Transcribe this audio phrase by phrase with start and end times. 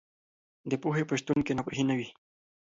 [0.69, 2.09] د پوهې په شتون کې ناپوهي نه وي.